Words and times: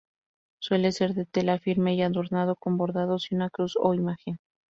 Suele 0.59 0.93
ser 0.93 1.13
de 1.13 1.27
tela 1.27 1.59
firme 1.59 1.93
y 1.93 2.01
adornado 2.01 2.55
con 2.55 2.75
bordados 2.75 3.31
y 3.31 3.35
una 3.35 3.51
cruz 3.51 3.75
o 3.79 3.93
imagen. 3.93 4.39